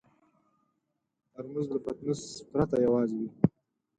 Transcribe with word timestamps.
ترموز 1.33 1.65
له 1.73 1.79
پتنوس 1.85 2.21
پرته 2.51 2.75
یوازې 2.85 3.15
وي. 3.19 3.29